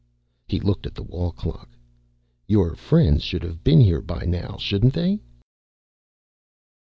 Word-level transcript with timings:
He 0.47 0.59
looked 0.59 0.87
at 0.87 0.95
the 0.95 1.03
wall 1.03 1.31
clock. 1.31 1.69
"Your 2.47 2.73
friends 2.73 3.21
should 3.21 3.43
have 3.43 3.63
been 3.63 3.79
here 3.81 4.01
by 4.01 4.25
now, 4.25 4.57
shouldn't 4.57 4.93
they?" 4.95 5.21